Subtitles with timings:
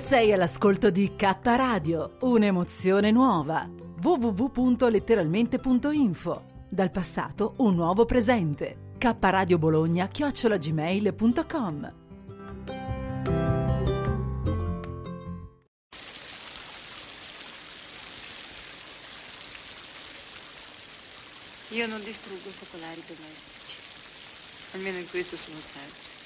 [0.00, 3.68] Sei all'ascolto di K Radio, un'emozione nuova.
[4.02, 6.44] www.letteralmente.info.
[6.70, 8.94] Dal passato un nuovo presente.
[8.96, 11.94] K Radio Bologna chiocciolagmail.com.
[21.68, 23.76] Io non distruggo focolari domestici.
[24.72, 26.19] Almeno in questo sono saggio.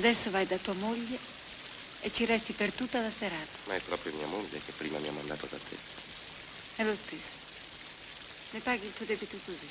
[0.00, 1.18] Adesso vai da tua moglie
[2.00, 3.58] e ci resti per tutta la serata.
[3.66, 5.76] Ma è proprio mia moglie che prima mi ha mandato da te.
[6.76, 7.36] È lo stesso.
[8.52, 9.68] Ne paghi il tuo debito così.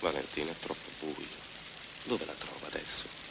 [0.00, 1.26] Valentina è troppo buio.
[2.04, 3.21] Dove la trovo adesso?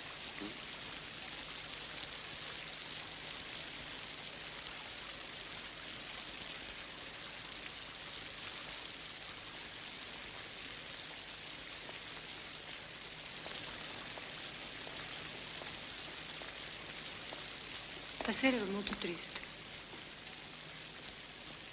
[18.42, 19.40] Stasera ero molto triste.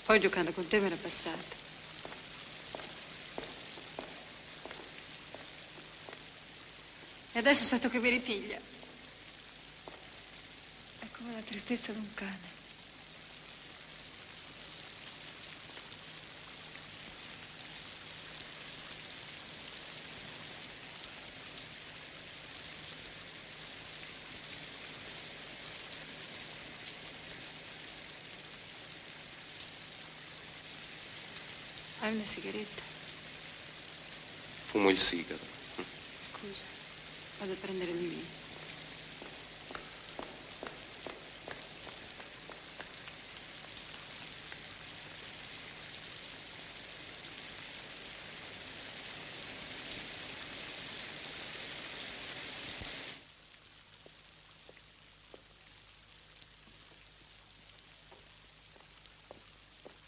[0.04, 1.56] Poi giocando con te me l'è passata.
[7.32, 8.60] E adesso sento che mi ripiglia.
[10.98, 12.67] È come la tristezza di un cane.
[32.08, 32.82] Hai una sigaretta?
[34.68, 35.44] Fumo il sigaro.
[36.30, 36.64] Scusa,
[37.38, 38.24] vado a prendere le mie.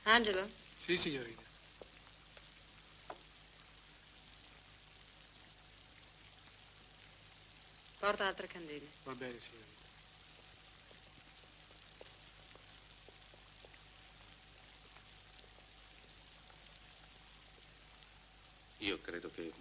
[0.05, 0.49] Angelo?
[0.79, 1.50] Sì, signorina.
[8.31, 8.87] Altre candele.
[9.05, 9.79] Va bene, signorina.
[18.79, 19.53] Io credo che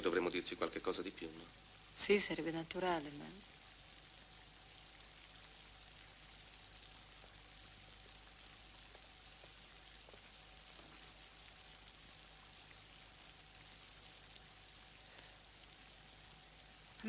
[0.00, 1.44] dovremmo dirci qualche cosa di più, no?
[1.96, 3.24] Sì, sarebbe naturale, ma...
[3.24, 3.28] A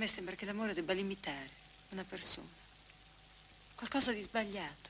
[0.04, 1.50] me sembra che l'amore debba limitare
[1.92, 2.62] una persona.
[3.76, 4.90] Qualcosa di sbagliato.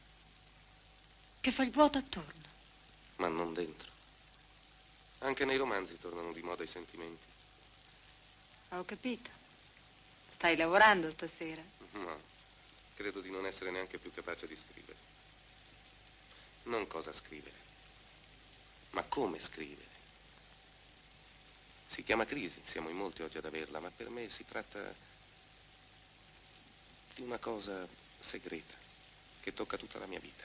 [1.39, 2.47] Che fa il vuoto attorno.
[3.17, 3.91] Ma non dentro.
[5.19, 7.25] Anche nei romanzi tornano di moda i sentimenti.
[8.69, 9.29] Ho capito.
[10.33, 11.61] Stai lavorando stasera.
[11.91, 12.19] No,
[12.95, 14.97] credo di non essere neanche più capace di scrivere.
[16.63, 17.55] Non cosa scrivere,
[18.91, 19.92] ma come scrivere.
[21.93, 24.95] Si chiama crisi, siamo in molti oggi ad averla, ma per me si tratta
[27.13, 27.87] di una cosa
[28.19, 28.73] segreta
[29.41, 30.43] che tocca tutta la mia vita.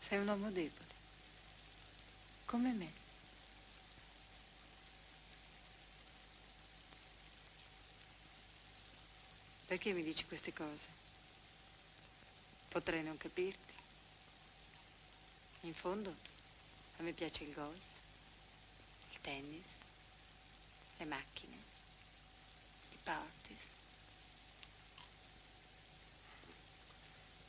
[0.00, 0.88] Sei un uomo debole.
[2.46, 2.92] Come me.
[9.66, 10.86] Perché mi dici queste cose?
[12.68, 13.74] Potrei non capirti.
[15.64, 16.16] In fondo,
[16.96, 17.89] a me piace il golf,
[19.20, 19.66] il tennis,
[20.96, 21.56] le macchine,
[22.90, 23.58] i parties.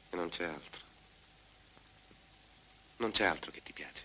[0.10, 0.82] E non c'è altro.
[2.98, 4.04] Non c'è altro che ti piace.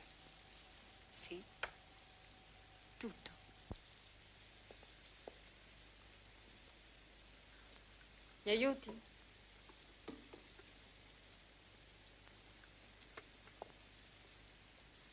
[1.20, 1.42] Sì,
[2.96, 3.30] tutto.
[8.42, 9.02] Mi aiuti?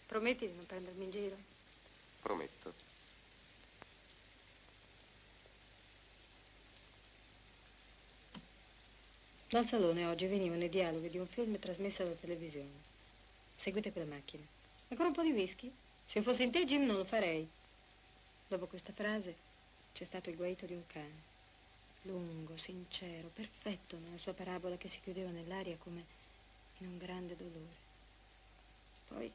[0.05, 1.52] Prometti di non prendermi in giro?
[2.23, 2.73] Prometto.
[9.49, 12.91] Dal salone oggi venivano i dialoghi di un film trasmesso alla televisione.
[13.57, 14.43] Seguite quella macchina.
[14.87, 15.69] Ancora un po' di whisky?
[16.05, 17.45] Se fossi in te, Jim, non lo farei.
[18.47, 19.35] Dopo questa frase
[19.93, 21.31] c'è stato il guaito di un cane.
[22.03, 26.05] Lungo, sincero, perfetto nella sua parabola che si chiudeva nell'aria come
[26.77, 27.81] in un grande dolore.
[29.09, 29.31] Poi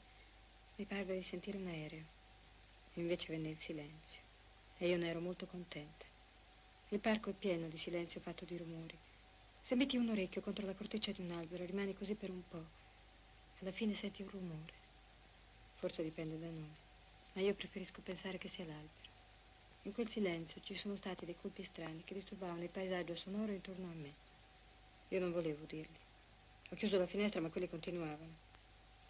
[0.76, 2.18] mi parve di sentire un aereo.
[2.98, 4.20] Invece venne il silenzio.
[4.76, 6.04] E io ne ero molto contenta.
[6.88, 8.98] Il parco è pieno di silenzio fatto di rumori.
[9.62, 12.64] Se metti un orecchio contro la corteccia di un albero, rimani così per un po'.
[13.60, 14.72] Alla fine senti un rumore.
[15.76, 16.74] Forse dipende da noi.
[17.34, 19.16] Ma io preferisco pensare che sia l'albero.
[19.82, 23.86] In quel silenzio ci sono stati dei colpi strani che disturbavano il paesaggio sonoro intorno
[23.86, 24.12] a me.
[25.10, 25.98] Io non volevo udirli.
[26.70, 28.34] Ho chiuso la finestra, ma quelli continuavano.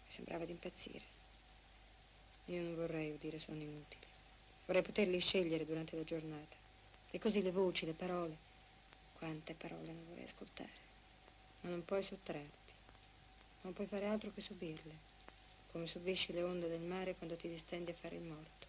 [0.05, 1.17] Mi sembrava di impazzire.
[2.49, 4.07] Io non vorrei udire suoni inutili.
[4.65, 6.55] Vorrei poterli scegliere durante la giornata.
[7.11, 8.35] E così le voci, le parole.
[9.19, 10.87] Quante parole non vorrei ascoltare.
[11.61, 12.73] Ma non puoi sottrarti.
[13.61, 15.07] Non puoi fare altro che subirle.
[15.71, 18.67] Come subisci le onde del mare quando ti distendi a fare il morto.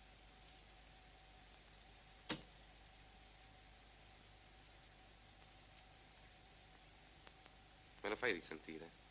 [8.02, 9.09] Me lo fai risentire?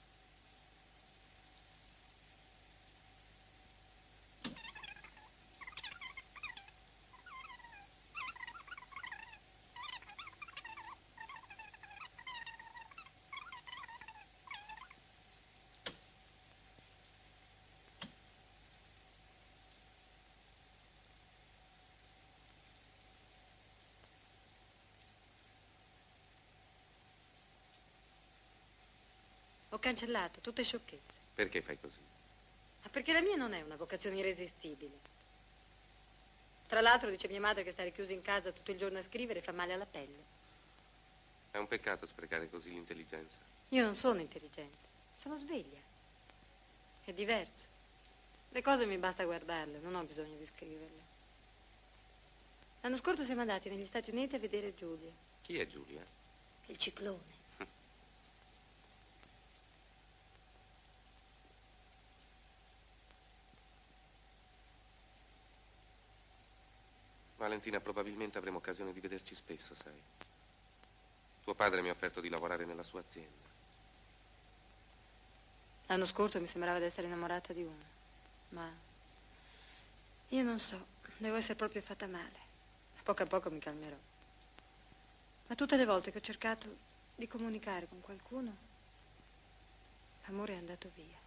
[29.69, 31.18] Ho cancellato tutte sciocchezze.
[31.35, 31.99] Perché fai così?
[32.81, 35.18] Ma perché la mia non è una vocazione irresistibile.
[36.68, 39.42] Tra l'altro dice mia madre che stare chiusa in casa tutto il giorno a scrivere
[39.42, 40.38] fa male alla pelle.
[41.52, 43.38] È un peccato sprecare così l'intelligenza.
[43.69, 45.80] Io non sono intelligente, sono sveglia.
[47.04, 47.66] È diverso.
[48.49, 51.07] Le cose mi basta guardarle, non ho bisogno di scriverle.
[52.81, 55.11] L'anno scorso siamo andati negli Stati Uniti a vedere Giulia.
[55.42, 56.06] Chi è Giulia?
[56.68, 57.39] Il ciclone.
[67.49, 69.99] Valentina, probabilmente avremo occasione di vederci spesso, sai.
[71.44, 73.47] Tuo padre mi ha offerto di lavorare nella sua azienda.
[75.87, 77.83] L'anno scorso mi sembrava di essere innamorata di uno,
[78.49, 78.71] ma
[80.27, 80.85] io non so,
[81.18, 82.37] devo essere proprio fatta male.
[82.99, 83.97] A poco a poco mi calmerò.
[85.47, 86.68] Ma tutte le volte che ho cercato
[87.15, 88.56] di comunicare con qualcuno,
[90.25, 91.18] l'amore è andato via.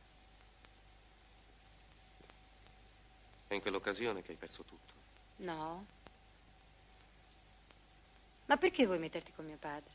[3.48, 4.92] È in quell'occasione che hai perso tutto.
[5.38, 6.00] No.
[8.52, 9.90] Ma perché vuoi metterti con mio padre?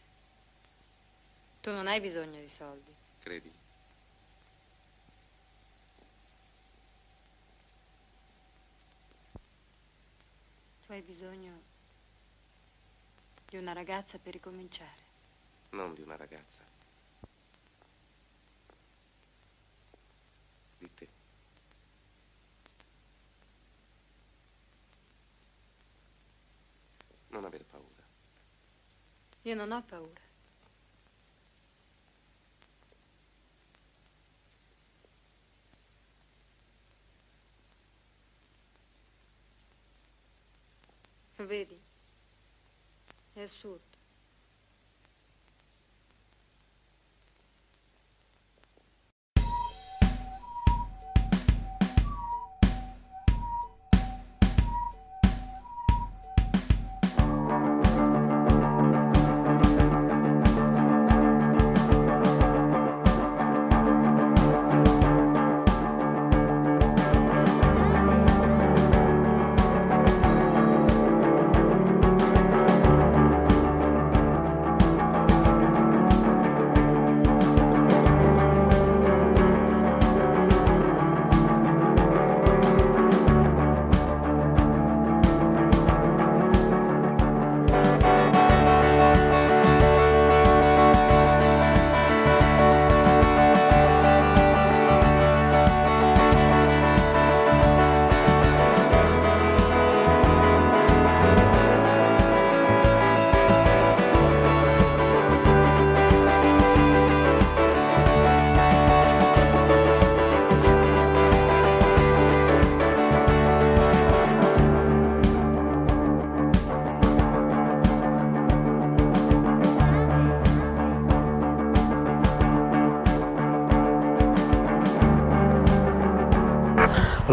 [1.61, 2.91] Tu non hai bisogno di soldi.
[3.19, 3.51] Credi?
[10.87, 11.61] Tu hai bisogno
[13.47, 15.05] di una ragazza per ricominciare.
[15.69, 16.57] Non di una ragazza.
[20.79, 21.07] Di te.
[27.27, 27.97] Non aver paura.
[29.47, 30.21] Io non ho paura.
[41.37, 41.79] Vedi?
[43.31, 43.96] È assurdo.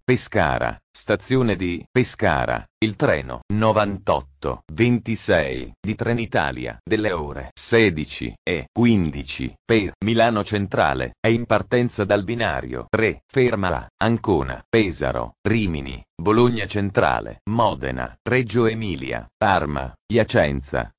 [0.07, 9.55] Pescara, stazione di Pescara, il treno 98 26 di Trenitalia delle ore 16 e 15
[9.65, 16.67] per Milano Centrale è in partenza dal binario 3 ferma a Ancona, Pesaro, Rimini, Bologna
[16.67, 20.91] Centrale, Modena, Reggio Emilia, Parma, Piacenza,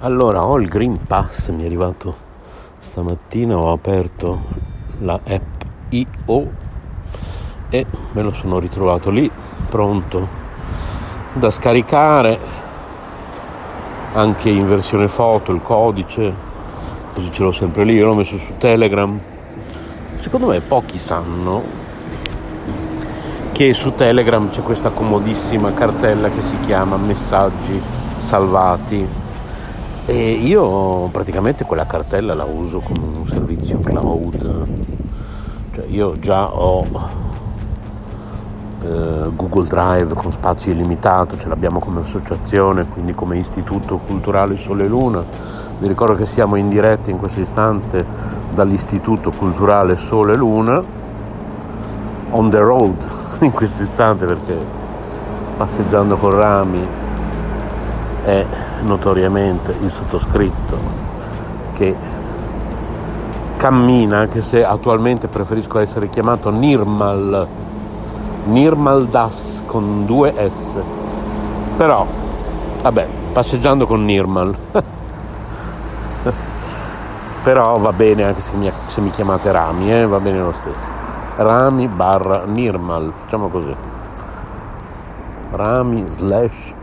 [0.00, 2.16] Allora, ho il Green Pass, mi è arrivato
[2.78, 4.42] stamattina, ho aperto
[5.00, 6.52] la app IO
[7.68, 9.28] e me lo sono ritrovato lì,
[9.68, 10.28] pronto
[11.32, 12.38] da scaricare,
[14.12, 16.32] anche in versione foto, il codice,
[17.12, 19.18] così ce l'ho sempre lì, l'ho messo su Telegram.
[20.18, 21.60] Secondo me pochi sanno
[23.50, 27.82] che su Telegram c'è questa comodissima cartella che si chiama messaggi
[28.26, 29.26] salvati
[30.10, 34.66] e io praticamente quella cartella la uso come un servizio cloud,
[35.74, 36.82] cioè io già ho
[38.80, 44.84] eh, Google Drive con spazio illimitato, ce l'abbiamo come associazione, quindi come Istituto Culturale Sole
[44.84, 45.22] e Luna.
[45.78, 48.02] Vi ricordo che siamo in diretta in questo istante
[48.54, 50.80] dall'Istituto Culturale Sole e Luna,
[52.30, 52.96] on the road
[53.40, 54.56] in questo istante perché
[55.58, 56.80] passeggiando con rami
[58.24, 58.46] è
[58.82, 60.78] notoriamente il sottoscritto
[61.74, 61.94] che
[63.56, 67.46] cammina, anche se attualmente preferisco essere chiamato Nirmal,
[68.46, 70.76] Nirmal Das con due S.
[71.76, 72.06] Però,
[72.82, 74.56] vabbè, passeggiando con Nirmal.
[77.42, 80.06] Però va bene anche se mi, se mi chiamate Rami, eh?
[80.06, 80.86] va bene lo stesso.
[81.36, 83.74] Rami barra Nirmal, facciamo così.
[85.50, 86.74] Rami slash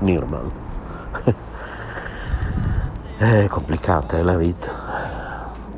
[0.00, 0.46] Nirmal.
[3.20, 4.72] è complicata è la vita.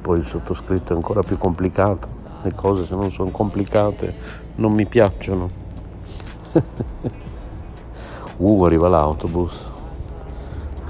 [0.00, 2.06] Poi il sottoscritto è ancora più complicato.
[2.42, 4.14] Le cose se non sono complicate
[4.56, 5.48] non mi piacciono.
[8.36, 9.70] uh, arriva l'autobus.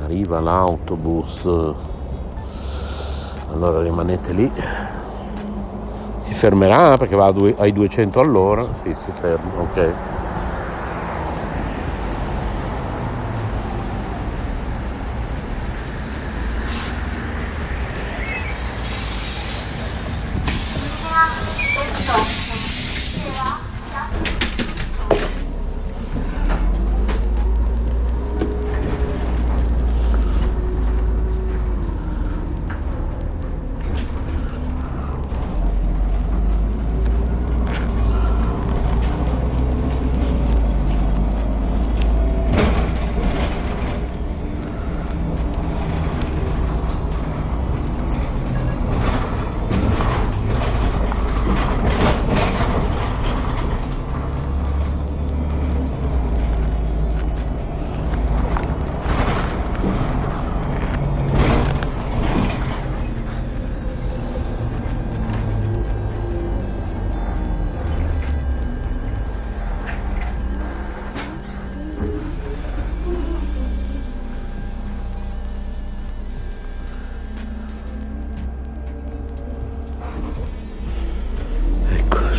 [0.02, 1.44] Arriva l'autobus.
[3.50, 4.52] Allora rimanete lì
[6.18, 10.21] si fermerà perché va ai 200 all'ora, sì, si ferma, ok.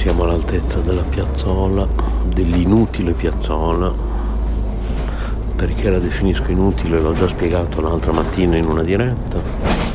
[0.03, 1.87] Siamo all'altezza della piazzola,
[2.25, 3.89] dell'inutile piazzola,
[5.55, 9.92] perché la definisco inutile, l'ho già spiegato l'altra mattina in una diretta.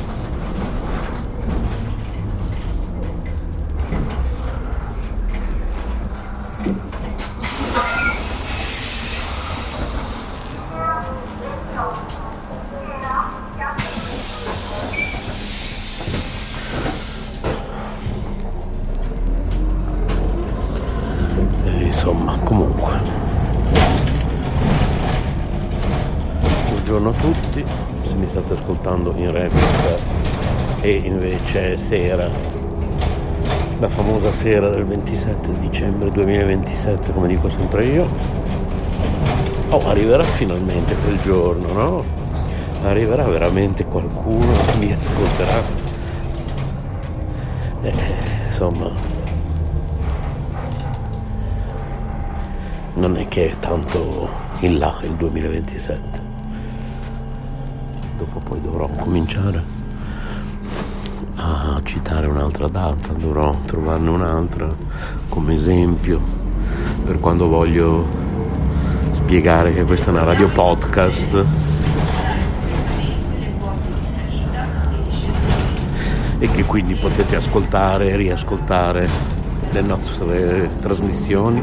[34.50, 38.08] Sera del 27 dicembre 2027 come dico sempre io
[39.68, 42.04] oh arriverà finalmente quel giorno no?
[42.82, 45.62] arriverà veramente qualcuno che mi ascolterà
[47.82, 47.92] eh,
[48.46, 48.90] insomma
[52.94, 54.28] non è che è tanto
[54.60, 56.22] in là il 2027.
[58.16, 59.87] Dopo poi dovrò cominciare
[61.82, 64.68] citare un'altra data, dovrò trovarne un'altra
[65.28, 66.20] come esempio
[67.04, 68.06] per quando voglio
[69.10, 71.44] spiegare che questa è una radio podcast.
[76.40, 79.08] E che quindi potete ascoltare e riascoltare
[79.70, 81.62] le nostre trasmissioni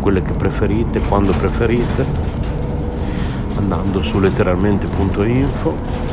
[0.00, 2.04] quelle che preferite, quando preferite,
[3.56, 6.09] andando su letteralmente.info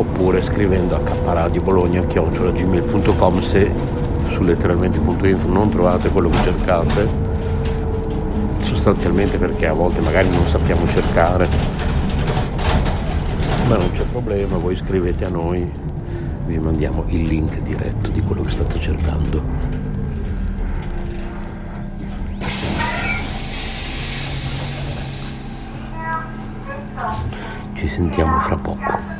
[0.00, 3.70] oppure scrivendo a kradiobologna.gmail.com se
[4.30, 7.06] su letteralmente.info non trovate quello che cercate,
[8.62, 11.46] sostanzialmente perché a volte magari non sappiamo cercare,
[13.68, 15.70] ma non c'è problema, voi scrivete a noi,
[16.46, 19.42] vi mandiamo il link diretto di quello che state cercando.
[27.74, 29.19] Ci sentiamo fra poco.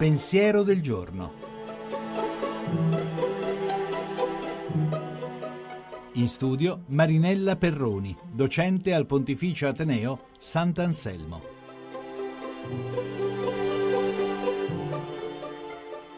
[0.00, 1.34] pensiero del giorno.
[6.14, 11.42] In studio Marinella Perroni, docente al Pontificio Ateneo Sant'Anselmo.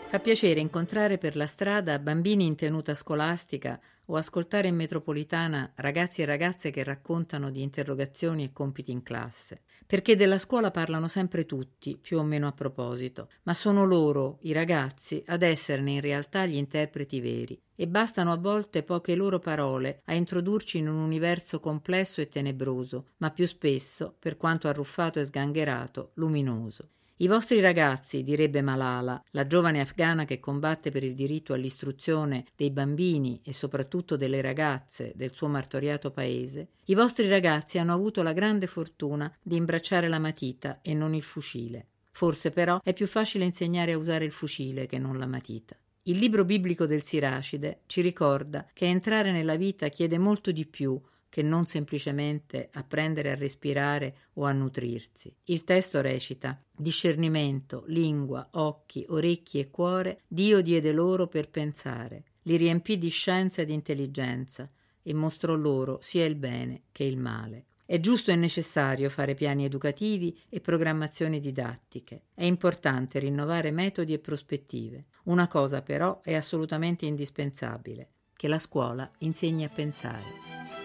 [0.07, 3.81] Fa piacere incontrare per la strada bambini in tenuta scolastica
[4.12, 9.62] o ascoltare in metropolitana ragazzi e ragazze che raccontano di interrogazioni e compiti in classe,
[9.87, 14.53] perché della scuola parlano sempre tutti, più o meno a proposito, ma sono loro, i
[14.53, 20.03] ragazzi, ad esserne in realtà gli interpreti veri, e bastano a volte poche loro parole
[20.05, 25.25] a introdurci in un universo complesso e tenebroso, ma più spesso, per quanto arruffato e
[25.25, 26.90] sgangherato, luminoso.
[27.23, 32.73] I vostri ragazzi, direbbe Malala, la giovane afghana che combatte per il diritto all'istruzione dei
[32.73, 38.33] bambini e soprattutto delle ragazze del suo martoriato paese, i vostri ragazzi hanno avuto la
[38.33, 41.87] grande fortuna di imbracciare la matita e non il fucile.
[42.11, 45.77] Forse però è più facile insegnare a usare il fucile che non la matita.
[46.07, 51.01] Il libro biblico del Siracide ci ricorda che entrare nella vita chiede molto di più
[51.33, 55.35] che non semplicemente apprendere a respirare o a nutrirsi.
[55.45, 62.57] Il testo recita discernimento, lingua, occhi, orecchi e cuore, Dio diede loro per pensare, li
[62.57, 64.68] riempì di scienza ed intelligenza
[65.03, 67.64] e mostrò loro sia il bene che il male.
[67.87, 72.25] È giusto e necessario fare piani educativi e programmazioni didattiche.
[72.35, 75.07] È importante rinnovare metodi e prospettive.
[75.25, 80.82] Una cosa però è assolutamente indispensabile, che la scuola insegni a pensare.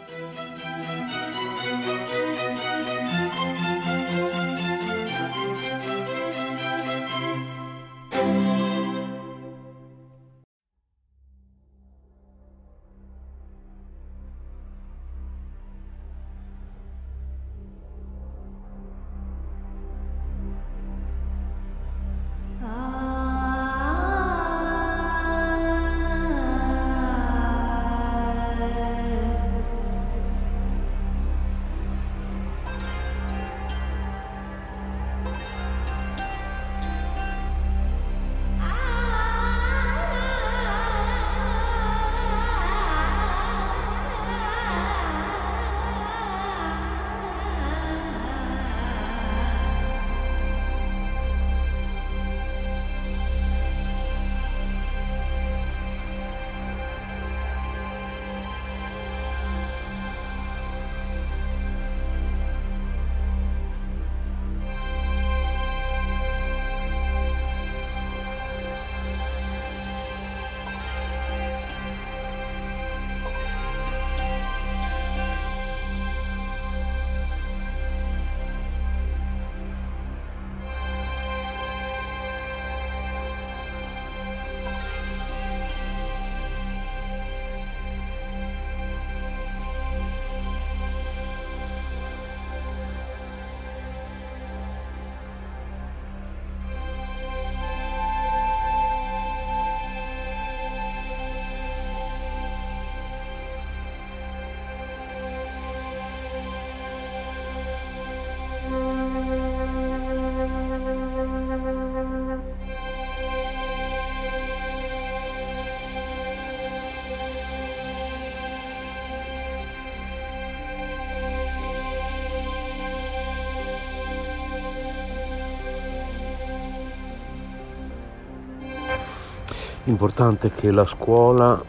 [129.87, 131.63] Importante che la scuola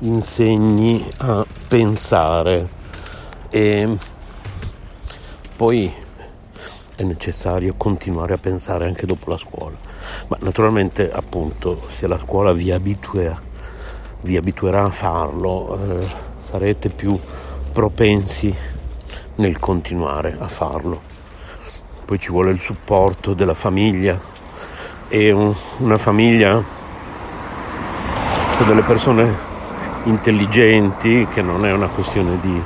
[0.00, 2.68] insegni a pensare
[3.50, 3.96] e
[5.54, 5.92] poi
[6.96, 9.76] è necessario continuare a pensare anche dopo la scuola.
[10.26, 13.40] Ma naturalmente appunto se la scuola vi, abitua,
[14.22, 17.16] vi abituerà a farlo eh, sarete più
[17.70, 18.52] propensi
[19.36, 21.00] nel continuare a farlo.
[22.04, 24.20] Poi ci vuole il supporto della famiglia
[25.06, 26.82] e un, una famiglia
[28.62, 29.36] delle persone
[30.04, 32.62] intelligenti, che non è una questione di,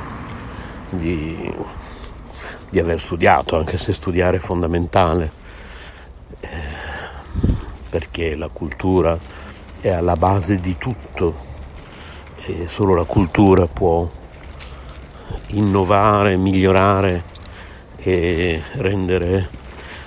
[0.91, 1.55] di,
[2.69, 5.31] di aver studiato, anche se studiare è fondamentale,
[6.41, 6.47] eh,
[7.89, 9.17] perché la cultura
[9.81, 11.33] è alla base di tutto
[12.45, 14.07] e solo la cultura può
[15.47, 17.23] innovare, migliorare
[17.95, 19.49] e rendere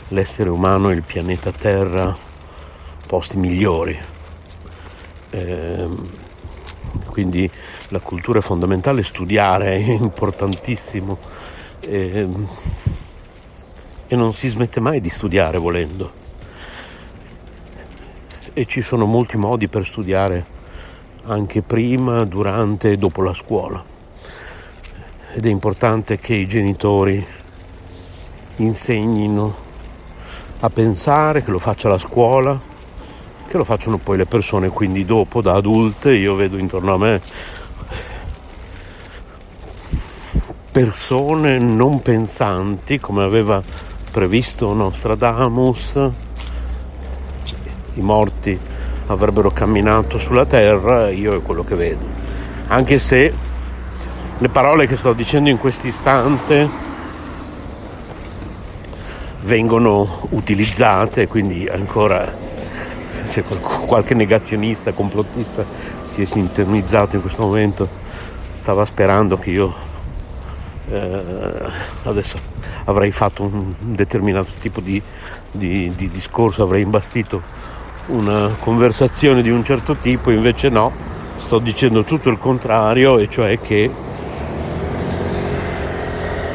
[0.08, 2.16] l'essere umano e il pianeta Terra
[3.06, 4.11] posti migliori.
[5.32, 5.88] Eh,
[7.06, 7.50] quindi
[7.88, 11.18] la cultura è fondamentale, studiare è importantissimo
[11.88, 12.28] eh,
[14.06, 16.20] e non si smette mai di studiare volendo.
[18.52, 20.44] E ci sono molti modi per studiare
[21.24, 23.82] anche prima, durante e dopo la scuola.
[25.34, 27.26] Ed è importante che i genitori
[28.56, 29.54] insegnino
[30.60, 32.71] a pensare, che lo faccia la scuola,
[33.52, 37.20] che lo facciano poi le persone, quindi dopo da adulte io vedo intorno a me
[40.70, 43.62] persone non pensanti come aveva
[44.10, 46.10] previsto Nostradamus,
[47.92, 48.58] i morti
[49.08, 52.06] avrebbero camminato sulla terra, io è quello che vedo.
[52.68, 53.34] Anche se
[54.38, 56.70] le parole che sto dicendo in questo istante
[59.42, 62.51] vengono utilizzate, quindi ancora
[63.32, 63.42] se
[63.86, 65.64] qualche negazionista, complottista
[66.02, 67.88] si è sintonizzato in questo momento,
[68.56, 69.74] stava sperando che io
[70.90, 71.70] eh,
[72.02, 72.36] adesso
[72.84, 75.00] avrei fatto un determinato tipo di,
[75.50, 77.40] di, di discorso, avrei imbastito
[78.08, 80.92] una conversazione di un certo tipo, invece no,
[81.36, 83.90] sto dicendo tutto il contrario, e cioè che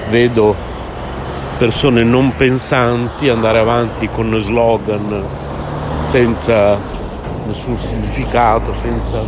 [0.10, 0.56] vedo
[1.58, 5.47] persone non pensanti andare avanti con slogan
[6.10, 6.80] senza
[7.46, 9.22] nessun significato, senza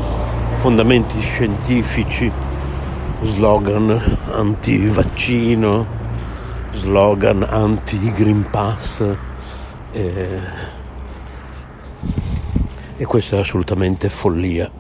[0.60, 2.32] fondamenti scientifici,
[3.24, 5.86] slogan anti-vaccino,
[6.74, 9.06] slogan anti-Green Pass.
[9.92, 10.40] Eh,
[12.96, 14.72] e questo è assolutamente follia,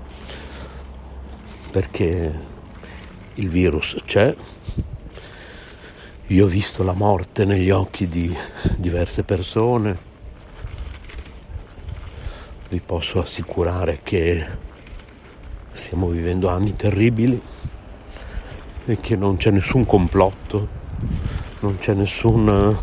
[1.71, 2.39] perché
[3.33, 4.33] il virus c'è,
[6.27, 8.35] io ho visto la morte negli occhi di
[8.77, 10.07] diverse persone,
[12.69, 14.45] vi posso assicurare che
[15.71, 17.41] stiamo vivendo anni terribili
[18.85, 20.67] e che non c'è nessun complotto,
[21.61, 22.77] non c'è nessun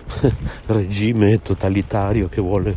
[0.66, 2.74] regime totalitario che vuole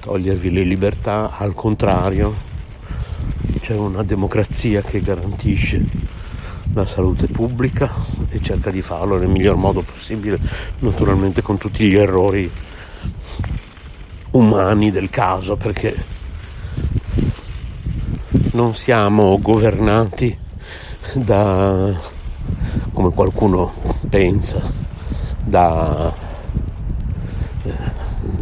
[0.00, 2.52] togliervi le libertà, al contrario
[3.60, 5.84] c'è una democrazia che garantisce
[6.72, 7.88] la salute pubblica
[8.30, 10.40] e cerca di farlo nel miglior modo possibile,
[10.80, 12.50] naturalmente con tutti gli errori
[14.34, 15.94] umani del caso, perché
[18.52, 20.36] non siamo governati
[21.14, 21.94] da,
[22.92, 23.72] come qualcuno
[24.08, 24.60] pensa,
[25.44, 26.12] da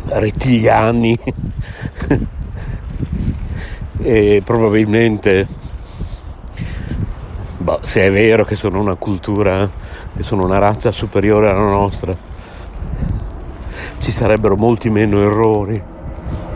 [0.07, 1.19] rettiliani
[4.03, 5.47] e probabilmente
[7.59, 9.71] boh, se è vero che sono una cultura
[10.15, 12.32] che sono una razza superiore alla nostra
[14.03, 15.81] ci sarebbero molti meno errori.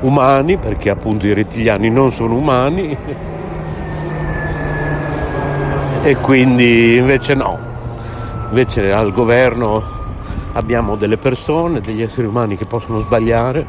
[0.00, 2.96] Umani perché appunto i rettiliani non sono umani.
[6.02, 7.58] E quindi invece no.
[8.48, 9.82] Invece al governo
[10.54, 13.66] abbiamo delle persone, degli esseri umani che possono sbagliare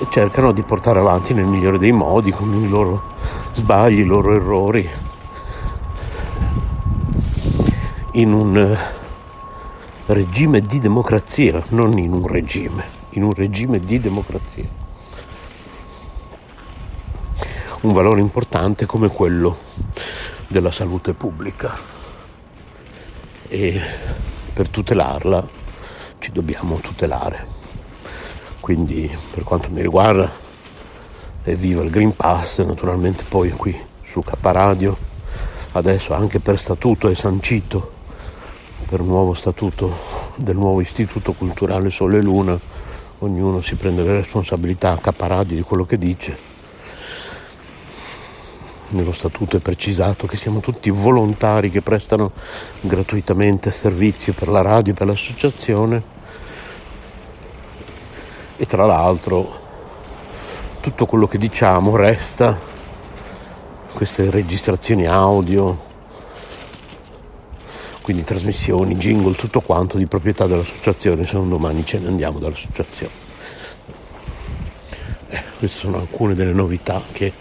[0.00, 3.02] e cercano di portare avanti nel migliore dei modi con i loro
[3.52, 4.88] sbagli, i loro errori.
[8.12, 8.78] In un
[10.06, 14.68] regime di democrazia, non in un regime, in un regime di democrazia.
[17.82, 19.56] Un valore importante come quello
[20.46, 21.76] della salute pubblica
[23.48, 23.80] e
[24.52, 25.48] per tutelarla
[26.18, 27.58] ci dobbiamo tutelare.
[28.60, 30.30] Quindi per quanto mi riguarda
[31.44, 34.96] evviva il Green Pass, naturalmente poi qui su K Radio
[35.72, 37.98] adesso anche per statuto è sancito
[38.90, 39.96] per nuovo statuto
[40.34, 42.58] del nuovo Istituto Culturale Sole e Luna,
[43.20, 46.48] ognuno si prende le responsabilità a Radio di quello che dice.
[48.88, 52.32] Nello statuto è precisato che siamo tutti volontari che prestano
[52.80, 56.02] gratuitamente servizio per la radio e per l'associazione
[58.56, 59.58] e tra l'altro
[60.80, 62.58] tutto quello che diciamo resta,
[63.92, 65.88] queste registrazioni audio,
[68.10, 73.12] quindi trasmissioni, jingle, tutto quanto di proprietà dell'associazione, se non domani ce ne andiamo dall'associazione.
[75.28, 77.32] Eh, queste sono alcune delle novità che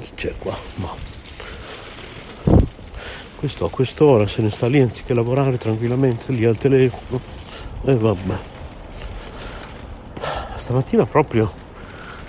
[0.00, 0.56] chi c'è qua?
[0.74, 0.92] Ma
[3.36, 7.20] questo a quest'ora se ne sta lì anziché lavorare tranquillamente lì al telefono
[7.84, 8.38] e eh, vabbè
[10.56, 11.52] stamattina proprio,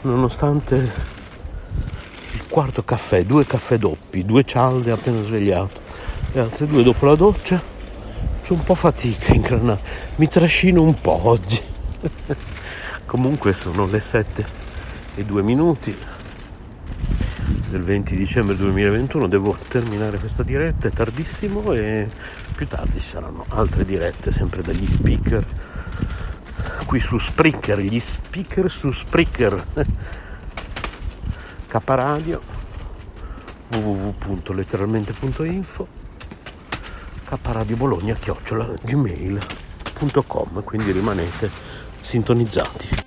[0.01, 1.14] nonostante
[2.56, 5.82] quarto caffè, due caffè doppi, due cialde appena svegliato
[6.32, 7.62] e altre due dopo la doccia,
[8.46, 9.82] c'ho un po' fatica a ingranare,
[10.15, 11.62] mi trascino un po' oggi.
[13.06, 14.46] Comunque sono le 7
[15.15, 15.94] e 2 minuti
[17.68, 22.08] del 20 dicembre 2021, devo terminare questa diretta, è tardissimo e
[22.56, 25.46] più tardi ci saranno altre dirette sempre dagli speaker
[26.86, 29.65] qui su Spreaker, gli speaker su Spreaker.
[31.78, 32.42] K Radio
[33.68, 35.88] www.letteralmente.info
[37.26, 41.52] K Radio Bologna chiocciola gmail.com quindi rimanete
[42.00, 43.05] sintonizzati.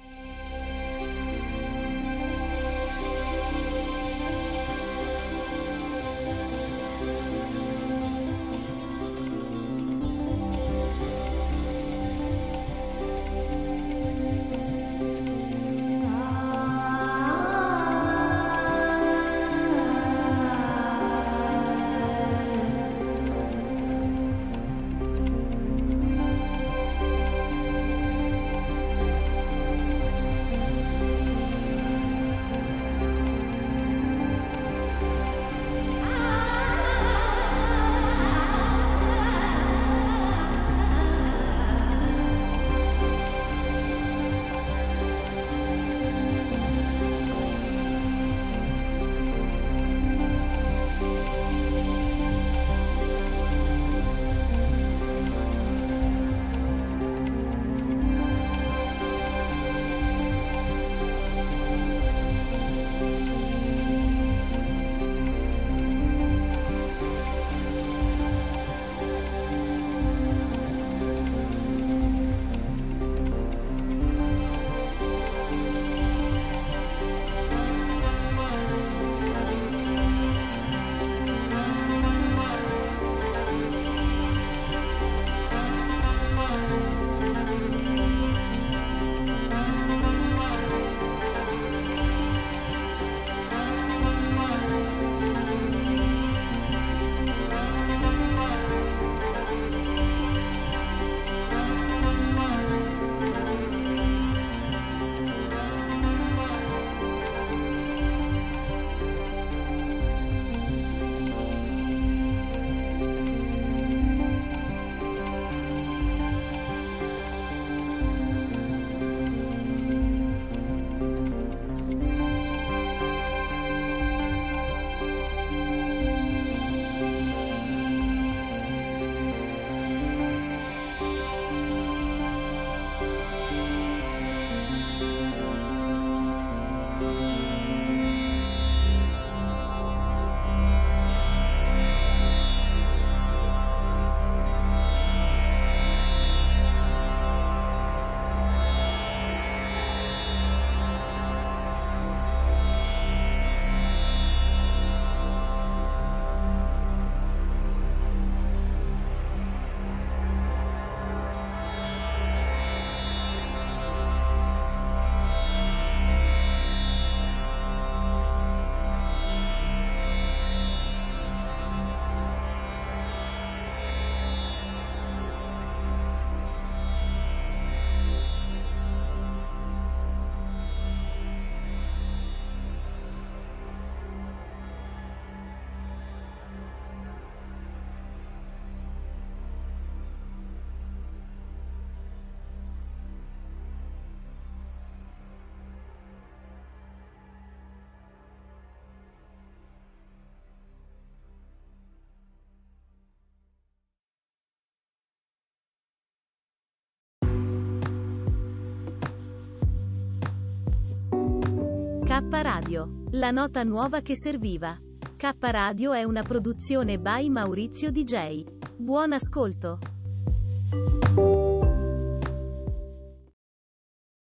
[212.08, 214.78] K Radio, la nota nuova che serviva.
[215.18, 218.44] K Radio è una produzione by Maurizio DJ.
[218.78, 219.78] Buon ascolto.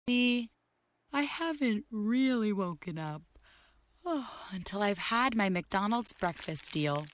[0.07, 0.47] I
[1.23, 3.23] haven't really woken up
[4.05, 7.07] oh, until I've had my McDonald's breakfast deal.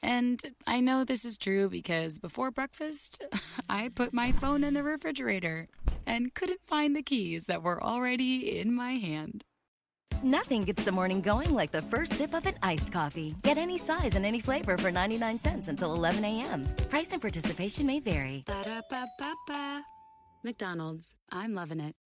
[0.00, 3.20] And I know this is true because before breakfast,
[3.68, 5.66] I put my phone in the refrigerator
[6.06, 9.42] and couldn't find the keys that were already in my hand.
[10.22, 13.34] Nothing gets the morning going like the first sip of an iced coffee.
[13.42, 16.68] Get any size and any flavor for 99 cents until 11 a.m.
[16.88, 18.44] Price and participation may vary.
[18.46, 19.82] Ba-da-ba-ba-ba.
[20.44, 21.14] McDonald's.
[21.32, 21.94] I'm loving it.